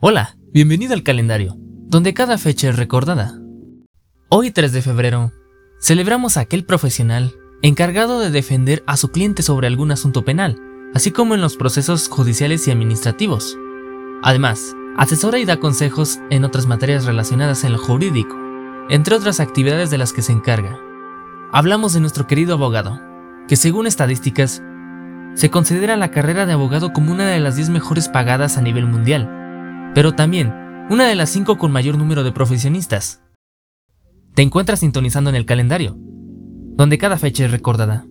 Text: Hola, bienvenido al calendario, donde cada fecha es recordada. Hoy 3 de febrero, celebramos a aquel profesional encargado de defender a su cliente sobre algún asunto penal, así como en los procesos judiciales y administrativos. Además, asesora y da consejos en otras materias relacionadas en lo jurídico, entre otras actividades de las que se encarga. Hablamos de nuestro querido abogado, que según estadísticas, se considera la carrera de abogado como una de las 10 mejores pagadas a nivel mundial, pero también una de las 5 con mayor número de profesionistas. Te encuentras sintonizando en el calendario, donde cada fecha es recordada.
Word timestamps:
Hola, 0.00 0.36
bienvenido 0.52 0.94
al 0.94 1.02
calendario, 1.02 1.56
donde 1.58 2.14
cada 2.14 2.38
fecha 2.38 2.68
es 2.68 2.76
recordada. 2.76 3.36
Hoy 4.28 4.52
3 4.52 4.70
de 4.72 4.80
febrero, 4.80 5.32
celebramos 5.80 6.36
a 6.36 6.40
aquel 6.42 6.64
profesional 6.64 7.34
encargado 7.62 8.20
de 8.20 8.30
defender 8.30 8.84
a 8.86 8.96
su 8.96 9.08
cliente 9.08 9.42
sobre 9.42 9.66
algún 9.66 9.90
asunto 9.90 10.24
penal, 10.24 10.56
así 10.94 11.10
como 11.10 11.34
en 11.34 11.40
los 11.40 11.56
procesos 11.56 12.06
judiciales 12.06 12.68
y 12.68 12.70
administrativos. 12.70 13.58
Además, 14.22 14.76
asesora 14.96 15.40
y 15.40 15.44
da 15.44 15.56
consejos 15.56 16.20
en 16.30 16.44
otras 16.44 16.66
materias 16.66 17.04
relacionadas 17.04 17.64
en 17.64 17.72
lo 17.72 17.78
jurídico, 17.78 18.36
entre 18.90 19.16
otras 19.16 19.40
actividades 19.40 19.90
de 19.90 19.98
las 19.98 20.12
que 20.12 20.22
se 20.22 20.30
encarga. 20.30 20.78
Hablamos 21.50 21.92
de 21.92 21.98
nuestro 21.98 22.28
querido 22.28 22.54
abogado, 22.54 23.00
que 23.48 23.56
según 23.56 23.88
estadísticas, 23.88 24.62
se 25.34 25.50
considera 25.50 25.96
la 25.96 26.12
carrera 26.12 26.46
de 26.46 26.52
abogado 26.52 26.92
como 26.92 27.10
una 27.10 27.26
de 27.26 27.40
las 27.40 27.56
10 27.56 27.70
mejores 27.70 28.08
pagadas 28.08 28.58
a 28.58 28.62
nivel 28.62 28.86
mundial, 28.86 29.34
pero 29.94 30.12
también 30.14 30.52
una 30.90 31.06
de 31.06 31.14
las 31.14 31.30
5 31.30 31.58
con 31.58 31.72
mayor 31.72 31.98
número 31.98 32.24
de 32.24 32.32
profesionistas. 32.32 33.22
Te 34.34 34.42
encuentras 34.42 34.80
sintonizando 34.80 35.30
en 35.30 35.36
el 35.36 35.46
calendario, 35.46 35.96
donde 35.98 36.98
cada 36.98 37.18
fecha 37.18 37.44
es 37.44 37.50
recordada. 37.50 38.06